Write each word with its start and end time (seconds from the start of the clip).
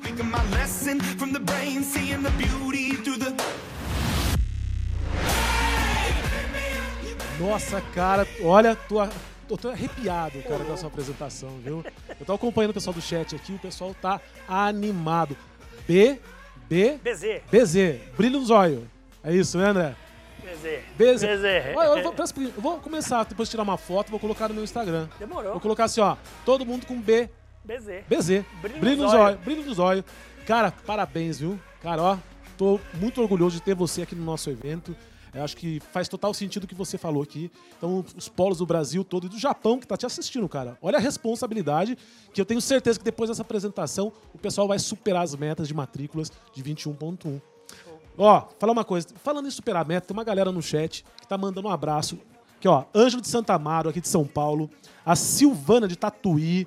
Speaking 0.00 0.30
my 0.30 0.42
lesson 0.56 0.98
from 1.18 1.32
the 1.32 1.38
brain, 1.38 1.82
seeing 1.82 2.22
the 2.22 2.30
beauty 2.30 2.96
through 2.96 3.18
the. 3.18 3.34
Nossa, 7.38 7.82
cara, 7.94 8.26
olha, 8.42 8.74
tô, 8.74 8.96
tô, 9.46 9.58
tô 9.58 9.68
arrepiado, 9.68 10.42
cara, 10.42 10.64
com 10.64 10.72
a 10.72 10.76
sua 10.78 10.88
apresentação, 10.88 11.50
viu? 11.62 11.84
Eu 12.18 12.24
tô 12.24 12.32
acompanhando 12.32 12.70
o 12.70 12.74
pessoal 12.74 12.94
do 12.94 13.02
chat 13.02 13.36
aqui, 13.36 13.52
o 13.52 13.58
pessoal 13.58 13.94
tá 14.00 14.20
animado. 14.48 15.36
B, 15.86 16.18
B, 16.66 16.98
BZ. 17.04 17.42
BZ, 17.50 18.00
brilho 18.16 18.40
nos 18.40 18.48
olhos. 18.48 18.84
É 19.22 19.34
isso, 19.34 19.58
né, 19.58 19.68
André? 19.68 19.94
BZ. 20.42 20.80
BZ. 20.96 21.22
BZ. 21.26 21.76
Olha, 21.76 21.88
eu, 21.88 22.02
vou, 22.02 22.14
eu 22.14 22.62
vou 22.62 22.78
começar, 22.78 23.24
depois 23.24 23.48
de 23.48 23.50
tirar 23.50 23.64
uma 23.64 23.76
foto, 23.76 24.10
vou 24.10 24.18
colocar 24.20 24.48
no 24.48 24.54
meu 24.54 24.64
Instagram. 24.64 25.08
Demorou. 25.18 25.52
Vou 25.52 25.60
colocar 25.60 25.84
assim, 25.84 26.00
ó, 26.00 26.16
todo 26.46 26.64
mundo 26.64 26.86
com 26.86 26.98
B, 26.98 27.28
BZ. 27.64 28.04
BZ. 28.08 28.44
Brilho 28.62 28.80
Brilho, 28.80 29.02
nos 29.02 29.12
olhos. 29.12 29.24
olhos. 29.24 29.40
Brilho 29.40 29.64
nos 29.64 29.78
olhos. 29.78 30.04
Cara, 30.46 30.70
parabéns, 30.70 31.38
viu? 31.38 31.58
Cara, 31.82 32.02
ó, 32.02 32.18
tô 32.56 32.80
muito 32.94 33.20
orgulhoso 33.20 33.56
de 33.56 33.62
ter 33.62 33.74
você 33.74 34.02
aqui 34.02 34.14
no 34.14 34.24
nosso 34.24 34.50
evento. 34.50 34.96
Eu 35.32 35.44
acho 35.44 35.56
que 35.56 35.80
faz 35.92 36.08
total 36.08 36.34
sentido 36.34 36.64
o 36.64 36.66
que 36.66 36.74
você 36.74 36.98
falou 36.98 37.22
aqui. 37.22 37.52
Então, 37.78 38.04
os 38.16 38.28
polos 38.28 38.58
do 38.58 38.66
Brasil 38.66 39.04
todo 39.04 39.26
e 39.26 39.28
do 39.28 39.38
Japão 39.38 39.78
que 39.78 39.86
tá 39.86 39.96
te 39.96 40.04
assistindo, 40.04 40.48
cara. 40.48 40.76
Olha 40.82 40.98
a 40.98 41.00
responsabilidade 41.00 41.96
que 42.34 42.40
eu 42.40 42.44
tenho 42.44 42.60
certeza 42.60 42.98
que 42.98 43.04
depois 43.04 43.30
dessa 43.30 43.42
apresentação 43.42 44.12
o 44.34 44.38
pessoal 44.38 44.66
vai 44.66 44.78
superar 44.78 45.22
as 45.22 45.34
metas 45.36 45.68
de 45.68 45.74
matrículas 45.74 46.32
de 46.52 46.62
21.1. 46.64 47.40
Ó, 48.18 48.48
falar 48.58 48.72
uma 48.72 48.84
coisa. 48.84 49.06
Falando 49.22 49.46
em 49.46 49.50
superar 49.50 49.82
a 49.82 49.88
meta, 49.88 50.08
tem 50.08 50.16
uma 50.16 50.24
galera 50.24 50.50
no 50.50 50.60
chat 50.60 51.04
que 51.20 51.28
tá 51.28 51.38
mandando 51.38 51.68
um 51.68 51.70
abraço. 51.70 52.18
Aqui, 52.58 52.66
ó, 52.66 52.84
Ângelo 52.94 53.22
de 53.22 53.28
Santa 53.28 53.54
Amaro, 53.54 53.88
aqui 53.88 54.00
de 54.00 54.08
São 54.08 54.26
Paulo. 54.26 54.68
A 55.06 55.14
Silvana 55.14 55.86
de 55.86 55.96
Tatuí. 55.96 56.66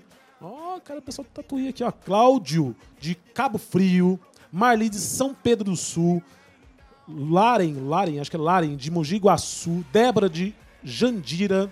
Cara, 0.84 1.00
o 1.00 1.02
pessoal 1.02 1.26
de 1.26 1.32
Tatuí 1.32 1.68
aqui, 1.70 1.84
ó. 1.84 1.92
Cláudio 1.92 2.76
de 3.00 3.16
Cabo 3.16 3.58
Frio. 3.58 4.20
Marli 4.52 4.90
de 4.90 4.98
São 4.98 5.34
Pedro 5.34 5.72
do 5.72 5.78
Sul. 5.78 6.22
Laren, 7.08 7.88
Laren, 7.88 8.20
acho 8.20 8.30
que 8.30 8.36
é 8.36 8.39
Laren, 8.39 8.76
de 8.76 8.92
Mogi 8.92 9.17
Guaçu. 9.17 9.84
Débora 9.92 10.30
de 10.30 10.54
Jandira. 10.84 11.72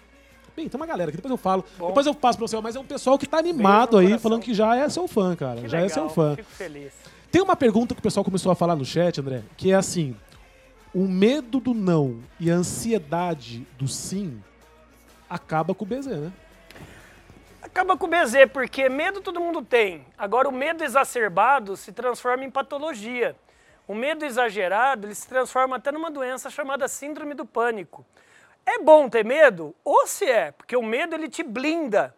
Bem, 0.55 0.67
tem 0.67 0.79
uma 0.79 0.85
galera 0.85 1.09
aqui, 1.09 1.17
depois 1.17 1.31
eu 1.31 1.37
falo. 1.37 1.63
Depois 1.77 2.05
eu 2.05 2.13
passo 2.13 2.37
pra 2.37 2.47
você, 2.47 2.59
mas 2.61 2.75
é 2.75 2.79
um 2.79 2.85
pessoal 2.85 3.17
que 3.17 3.27
tá 3.27 3.37
animado 3.37 3.97
aí, 3.97 4.17
falando 4.17 4.41
que 4.41 4.53
já 4.53 4.75
é 4.75 4.87
seu 4.89 5.07
fã, 5.07 5.35
cara. 5.35 5.61
Que 5.61 5.67
já 5.67 5.79
é 5.79 5.81
legal, 5.83 5.93
seu 5.93 6.09
fã. 6.09 6.35
Fico 6.35 6.51
feliz. 6.51 6.93
Tem 7.31 7.41
uma 7.41 7.55
pergunta 7.55 7.93
que 7.93 7.99
o 7.99 8.03
pessoal 8.03 8.23
começou 8.23 8.51
a 8.51 8.55
falar 8.55 8.75
no 8.75 8.83
chat, 8.83 9.19
André, 9.19 9.43
que 9.55 9.71
é 9.71 9.75
assim: 9.75 10.15
o 10.93 11.07
medo 11.07 11.59
do 11.59 11.73
não 11.73 12.19
e 12.39 12.51
a 12.51 12.55
ansiedade 12.55 13.65
do 13.77 13.87
sim 13.87 14.41
acaba 15.29 15.73
com 15.73 15.85
o 15.85 15.87
BZ, 15.87 16.07
né? 16.07 16.33
Acaba 17.71 17.95
com 17.95 18.05
o 18.05 18.09
BZ, 18.09 18.51
porque 18.51 18.89
medo 18.89 19.21
todo 19.21 19.39
mundo 19.39 19.63
tem. 19.63 20.05
Agora, 20.17 20.49
o 20.49 20.51
medo 20.51 20.83
exacerbado 20.83 21.77
se 21.77 21.93
transforma 21.93 22.43
em 22.43 22.51
patologia. 22.51 23.33
O 23.87 23.95
medo 23.95 24.25
exagerado 24.25 25.07
ele 25.07 25.15
se 25.15 25.25
transforma 25.25 25.77
até 25.77 25.89
numa 25.89 26.11
doença 26.11 26.49
chamada 26.49 26.85
síndrome 26.89 27.33
do 27.33 27.45
pânico. 27.45 28.05
É 28.65 28.77
bom 28.79 29.07
ter 29.07 29.23
medo? 29.23 29.73
Ou 29.85 30.05
se 30.05 30.25
é, 30.25 30.51
porque 30.51 30.75
o 30.75 30.83
medo 30.83 31.15
ele 31.15 31.29
te 31.29 31.43
blinda. 31.43 32.13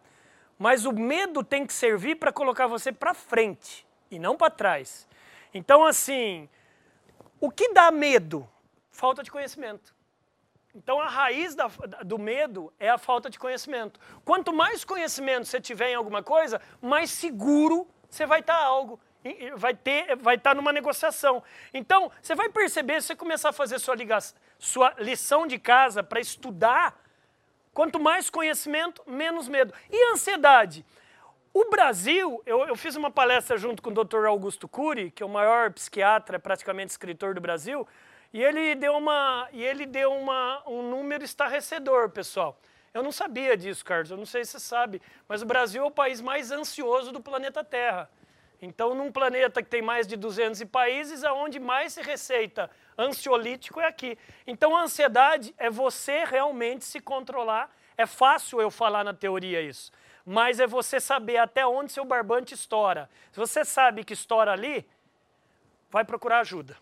Mas 0.58 0.84
o 0.84 0.92
medo 0.92 1.44
tem 1.44 1.64
que 1.64 1.72
servir 1.72 2.16
para 2.16 2.32
colocar 2.32 2.66
você 2.66 2.90
para 2.90 3.14
frente 3.14 3.86
e 4.10 4.18
não 4.18 4.36
para 4.36 4.50
trás. 4.50 5.06
Então, 5.54 5.84
assim, 5.84 6.48
o 7.40 7.48
que 7.48 7.72
dá 7.72 7.92
medo? 7.92 8.48
Falta 8.90 9.22
de 9.22 9.30
conhecimento. 9.30 9.93
Então 10.74 11.00
a 11.00 11.08
raiz 11.08 11.54
da- 11.54 11.68
do 12.04 12.18
medo 12.18 12.72
é 12.80 12.90
a 12.90 12.98
falta 12.98 13.30
de 13.30 13.38
conhecimento. 13.38 14.00
Quanto 14.24 14.52
mais 14.52 14.84
conhecimento 14.84 15.46
você 15.46 15.60
tiver 15.60 15.90
em 15.90 15.94
alguma 15.94 16.22
coisa, 16.22 16.60
mais 16.82 17.10
seguro 17.10 17.86
você 18.10 18.26
vai 18.26 18.40
estar 18.40 18.56
algo, 18.56 18.98
e- 19.24 19.46
e 19.46 19.50
vai 19.56 19.74
ter, 19.74 20.16
vai 20.16 20.34
estar 20.34 20.54
numa 20.54 20.72
negociação. 20.72 21.42
Então 21.72 22.10
você 22.20 22.34
vai 22.34 22.48
perceber 22.48 23.00
se 23.00 23.08
você 23.08 23.16
começar 23.16 23.50
a 23.50 23.52
fazer 23.52 23.78
sua, 23.78 23.94
liga- 23.94 24.18
sua 24.58 24.94
lição 24.98 25.46
de 25.46 25.58
casa 25.58 26.02
para 26.02 26.20
estudar, 26.20 27.00
quanto 27.72 27.98
mais 28.00 28.28
conhecimento, 28.28 29.02
menos 29.06 29.48
medo. 29.48 29.72
E 29.90 30.12
ansiedade? 30.12 30.84
O 31.52 31.70
Brasil, 31.70 32.42
eu, 32.44 32.66
eu 32.66 32.74
fiz 32.74 32.96
uma 32.96 33.12
palestra 33.12 33.56
junto 33.56 33.80
com 33.80 33.90
o 33.90 34.04
Dr. 34.04 34.26
Augusto 34.26 34.66
Cury, 34.66 35.12
que 35.12 35.22
é 35.22 35.26
o 35.26 35.28
maior 35.28 35.72
psiquiatra, 35.72 36.36
praticamente 36.38 36.90
escritor 36.90 37.32
do 37.32 37.40
Brasil, 37.40 37.86
e 38.34 38.42
ele 38.42 38.74
deu, 38.74 38.96
uma, 38.96 39.48
e 39.52 39.62
ele 39.62 39.86
deu 39.86 40.12
uma, 40.12 40.60
um 40.66 40.82
número 40.82 41.22
estarrecedor, 41.22 42.10
pessoal. 42.10 42.58
Eu 42.92 43.00
não 43.00 43.12
sabia 43.12 43.56
disso, 43.56 43.84
Carlos, 43.84 44.10
eu 44.10 44.16
não 44.16 44.26
sei 44.26 44.44
se 44.44 44.50
você 44.50 44.58
sabe, 44.58 45.00
mas 45.28 45.40
o 45.40 45.46
Brasil 45.46 45.84
é 45.84 45.86
o 45.86 45.90
país 45.90 46.20
mais 46.20 46.50
ansioso 46.50 47.12
do 47.12 47.20
planeta 47.20 47.62
Terra. 47.62 48.10
Então, 48.60 48.92
num 48.92 49.12
planeta 49.12 49.62
que 49.62 49.68
tem 49.68 49.80
mais 49.80 50.04
de 50.04 50.16
200 50.16 50.64
países, 50.64 51.22
aonde 51.22 51.60
mais 51.60 51.92
se 51.92 52.02
receita 52.02 52.68
ansiolítico 52.98 53.78
é 53.78 53.86
aqui. 53.86 54.18
Então, 54.44 54.76
a 54.76 54.82
ansiedade 54.82 55.54
é 55.56 55.70
você 55.70 56.24
realmente 56.24 56.84
se 56.84 56.98
controlar. 56.98 57.70
É 57.96 58.04
fácil 58.04 58.60
eu 58.60 58.68
falar 58.68 59.04
na 59.04 59.14
teoria 59.14 59.62
isso, 59.62 59.92
mas 60.26 60.58
é 60.58 60.66
você 60.66 60.98
saber 60.98 61.36
até 61.36 61.64
onde 61.64 61.92
seu 61.92 62.04
barbante 62.04 62.52
estoura. 62.52 63.08
Se 63.30 63.38
você 63.38 63.64
sabe 63.64 64.02
que 64.02 64.12
estoura 64.12 64.50
ali, 64.50 64.84
vai 65.88 66.04
procurar 66.04 66.40
ajuda. 66.40 66.76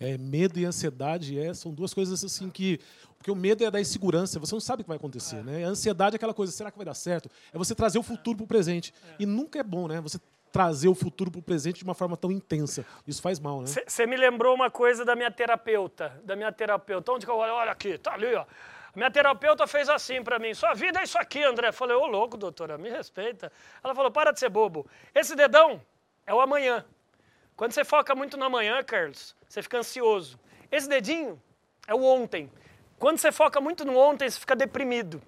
É, 0.00 0.16
medo 0.18 0.58
e 0.58 0.64
ansiedade 0.64 1.38
é, 1.38 1.52
são 1.54 1.72
duas 1.72 1.92
coisas 1.94 2.24
assim 2.24 2.50
que. 2.50 2.80
Porque 3.16 3.30
o 3.32 3.34
medo 3.34 3.64
é 3.64 3.70
da 3.70 3.80
insegurança, 3.80 4.38
você 4.38 4.54
não 4.54 4.60
sabe 4.60 4.82
o 4.82 4.84
que 4.84 4.88
vai 4.88 4.96
acontecer, 4.96 5.42
né? 5.42 5.64
A 5.64 5.68
ansiedade 5.68 6.14
é 6.14 6.16
aquela 6.16 6.32
coisa, 6.32 6.52
será 6.52 6.70
que 6.70 6.76
vai 6.76 6.86
dar 6.86 6.94
certo? 6.94 7.28
É 7.52 7.58
você 7.58 7.74
trazer 7.74 7.98
o 7.98 8.02
futuro 8.02 8.36
pro 8.36 8.46
presente. 8.46 8.94
E 9.18 9.26
nunca 9.26 9.58
é 9.58 9.62
bom, 9.64 9.88
né? 9.88 10.00
Você 10.00 10.20
trazer 10.52 10.88
o 10.88 10.94
futuro 10.94 11.30
pro 11.30 11.42
presente 11.42 11.78
de 11.78 11.84
uma 11.84 11.94
forma 11.94 12.16
tão 12.16 12.30
intensa. 12.30 12.86
Isso 13.06 13.20
faz 13.20 13.38
mal, 13.40 13.60
né? 13.60 13.66
Você 13.66 14.06
me 14.06 14.16
lembrou 14.16 14.54
uma 14.54 14.70
coisa 14.70 15.04
da 15.04 15.14
minha 15.14 15.30
terapeuta, 15.30 16.20
da 16.24 16.36
minha 16.36 16.52
terapeuta. 16.52 17.12
Onde 17.12 17.26
que 17.26 17.30
eu 17.32 17.36
olho? 17.36 17.52
Olha 17.52 17.72
aqui, 17.72 17.98
tá 17.98 18.14
ali, 18.14 18.34
ó. 18.34 18.44
Minha 18.94 19.10
terapeuta 19.10 19.66
fez 19.66 19.88
assim 19.88 20.22
pra 20.22 20.38
mim. 20.38 20.54
Sua 20.54 20.74
vida 20.74 21.00
é 21.00 21.04
isso 21.04 21.18
aqui, 21.18 21.42
André. 21.42 21.68
Eu 21.68 21.72
falei, 21.72 21.96
ô 21.96 22.06
louco, 22.06 22.36
doutora, 22.36 22.78
me 22.78 22.88
respeita. 22.88 23.52
Ela 23.82 23.94
falou, 23.94 24.10
para 24.10 24.32
de 24.32 24.40
ser 24.40 24.48
bobo. 24.48 24.86
Esse 25.14 25.36
dedão 25.36 25.80
é 26.26 26.34
o 26.34 26.40
amanhã. 26.40 26.84
Quando 27.54 27.72
você 27.72 27.84
foca 27.84 28.14
muito 28.14 28.36
no 28.36 28.44
amanhã, 28.44 28.82
Carlos, 28.82 29.36
você 29.48 29.62
fica 29.62 29.78
ansioso. 29.78 30.38
Esse 30.70 30.88
dedinho 30.88 31.40
é 31.86 31.94
o 31.94 32.02
ontem. 32.02 32.50
Quando 32.98 33.18
você 33.18 33.32
foca 33.32 33.60
muito 33.60 33.84
no 33.84 33.96
ontem, 33.96 34.28
você 34.28 34.38
fica 34.38 34.54
deprimido. 34.54 35.22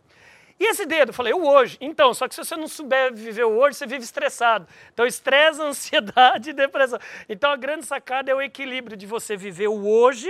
E 0.59 0.65
esse 0.67 0.85
dedo? 0.85 1.09
Eu 1.09 1.15
falei, 1.15 1.33
o 1.33 1.43
hoje. 1.43 1.79
Então, 1.81 2.13
só 2.13 2.29
que 2.29 2.35
se 2.35 2.45
você 2.45 2.55
não 2.55 2.69
souber 2.69 3.15
viver 3.15 3.45
o 3.45 3.59
hoje, 3.59 3.79
você 3.79 3.87
vive 3.87 4.05
estressado. 4.05 4.69
Então, 4.93 5.07
estresse, 5.07 5.61
ansiedade 5.63 6.51
e 6.51 6.53
depressão. 6.53 6.99
Então, 7.29 7.51
a 7.51 7.57
grande 7.57 7.87
sacada 7.87 8.31
é 8.31 8.35
o 8.35 8.43
equilíbrio 8.43 8.95
de 8.95 9.07
você 9.07 9.39
viver 9.39 9.69
o 9.69 9.87
hoje, 9.89 10.29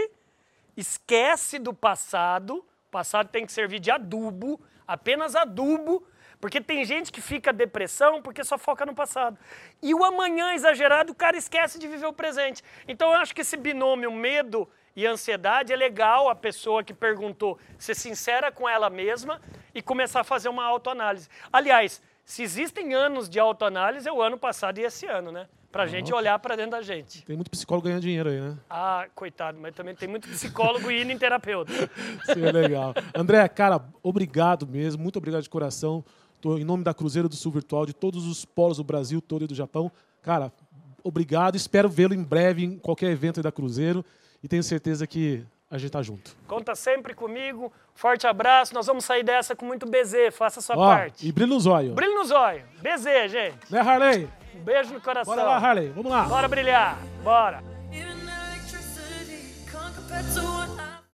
esquece 0.77 1.59
do 1.59 1.75
passado. 1.75 2.65
O 2.87 2.91
passado 2.93 3.29
tem 3.29 3.45
que 3.45 3.51
servir 3.51 3.81
de 3.81 3.91
adubo, 3.91 4.61
apenas 4.87 5.35
adubo, 5.35 6.07
porque 6.41 6.61
tem 6.61 6.85
gente 6.85 7.13
que 7.13 7.21
fica 7.21 7.53
depressão 7.53 8.23
porque 8.23 8.43
só 8.43 8.57
foca 8.57 8.87
no 8.87 8.95
passado. 8.95 9.37
E 9.83 9.95
o 9.95 10.05
amanhã 10.05 10.55
exagerado, 10.55 11.13
o 11.13 11.15
cara 11.15 11.37
esquece 11.37 11.79
de 11.79 11.87
viver 11.87 12.07
o 12.07 12.13
presente. 12.13 12.63
Então, 12.89 13.13
eu 13.13 13.19
acho 13.19 13.35
que 13.35 13.43
esse 13.43 13.57
binômio 13.57 14.11
medo 14.11 14.69
e 14.97 15.07
ansiedade 15.07 15.73
é 15.73 15.77
legal 15.77 16.29
a 16.29 16.35
pessoa 16.35 16.83
que 16.83 16.93
perguntou 16.93 17.59
ser 17.79 17.95
sincera 17.95 18.51
com 18.51 18.69
ela 18.69 18.91
mesma 18.91 19.41
e 19.75 19.81
começar 19.81 20.21
a 20.21 20.25
fazer 20.25 20.49
uma 20.49 20.65
autoanálise. 20.65 21.29
Aliás, 21.53 22.03
se 22.25 22.43
existem 22.43 22.95
anos 22.95 23.29
de 23.29 23.39
autoanálise, 23.39 24.09
é 24.09 24.13
o 24.13 24.23
ano 24.23 24.39
passado 24.39 24.79
e 24.79 24.85
esse 24.85 25.07
ano, 25.07 25.31
né? 25.31 25.49
Pra 25.71 25.87
gente 25.87 26.13
olhar 26.13 26.37
pra 26.41 26.57
dentro 26.57 26.73
da 26.73 26.83
gente. 26.83 27.25
Tem 27.25 27.37
muito 27.37 27.51
psicólogo 27.51 27.87
ganhando 27.87 28.03
dinheiro 28.03 28.29
aí, 28.29 28.41
né? 28.41 28.59
Ah, 28.69 29.07
coitado, 29.15 29.59
mas 29.61 29.73
também 29.73 29.95
tem 29.95 30.09
muito 30.09 30.29
psicólogo 30.29 30.91
indo 30.91 31.13
em 31.13 31.19
terapeuta. 31.19 31.73
Isso 32.29 32.33
é 32.33 32.53
legal. 32.53 32.93
André, 33.15 33.47
cara, 33.49 33.81
obrigado 34.03 34.67
mesmo. 34.67 35.01
Muito 35.01 35.17
obrigado 35.17 35.43
de 35.43 35.51
coração. 35.51 36.05
Tô 36.41 36.57
em 36.57 36.65
nome 36.65 36.83
da 36.83 36.95
Cruzeiro 36.95 37.29
do 37.29 37.37
Sul 37.37 37.53
Virtual, 37.53 37.85
de 37.85 37.93
todos 37.93 38.27
os 38.27 38.45
polos 38.45 38.79
do 38.79 38.85
Brasil 38.85 39.21
todo 39.21 39.45
e 39.45 39.47
do 39.47 39.55
Japão. 39.55 39.91
Cara, 40.23 40.53
obrigado. 41.05 41.55
Espero 41.57 41.89
vê-lo 41.89 42.15
em 42.15 42.23
breve 42.23 42.65
em 42.65 42.79
qualquer 42.79 43.11
evento 43.11 43.41
aí 43.41 43.45
da 43.45 43.53
Cruzeiro. 43.53 44.05
E 44.43 44.49
tenho 44.49 44.63
certeza 44.63 45.07
que 45.07 45.45
a 45.71 45.77
gente 45.77 45.91
tá 45.91 46.03
junto. 46.03 46.35
Conta 46.47 46.75
sempre 46.75 47.15
comigo. 47.15 47.71
Forte 47.95 48.27
abraço. 48.27 48.73
Nós 48.75 48.87
vamos 48.87 49.05
sair 49.05 49.23
dessa 49.23 49.55
com 49.55 49.67
muito 49.67 49.87
BZ. 49.87 50.33
Faça 50.33 50.61
a 50.61 50.63
sua 50.63 50.77
Ó, 50.77 50.87
parte. 50.87 51.27
e 51.27 51.31
brilho 51.31 51.55
nos 51.55 51.67
olhos. 51.67 51.95
Brilho 51.95 52.15
nos 52.15 52.31
olhos. 52.31 52.65
BZ, 52.81 53.31
gente. 53.31 53.59
Né, 53.71 53.81
Harley? 53.81 54.29
Um 54.57 54.63
beijo 54.65 54.93
no 54.95 55.01
coração. 55.01 55.35
Bora 55.35 55.47
lá, 55.47 55.57
Harley. 55.59 55.91
Vamos 55.91 56.11
lá. 56.11 56.25
Bora 56.25 56.49
brilhar. 56.49 56.99
Bora. 57.23 57.70